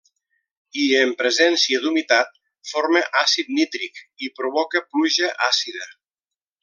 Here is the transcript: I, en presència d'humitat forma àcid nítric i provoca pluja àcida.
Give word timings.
I, 0.83 0.85
en 1.01 1.11
presència 1.19 1.81
d'humitat 1.83 2.33
forma 2.71 3.03
àcid 3.21 3.53
nítric 3.59 4.01
i 4.29 4.31
provoca 4.41 4.83
pluja 4.89 5.31
àcida. 5.51 5.89